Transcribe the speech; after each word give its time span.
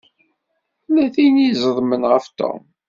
Tella 0.83 1.05
tin 1.15 1.35
i 1.45 1.49
d-iẓeḍmen 1.49 2.01
ɣef 2.11 2.25
Tom. 2.39 2.61